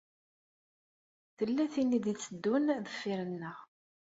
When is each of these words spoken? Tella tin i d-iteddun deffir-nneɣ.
Tella 1.37 1.65
tin 1.73 1.95
i 1.97 1.99
d-iteddun 2.03 2.65
deffir-nneɣ. 2.85 3.57